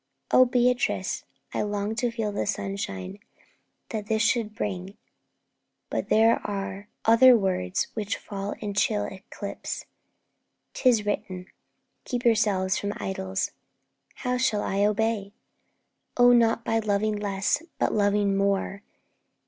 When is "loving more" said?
17.93-18.81